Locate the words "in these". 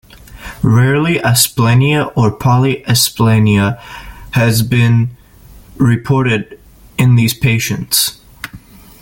6.97-7.35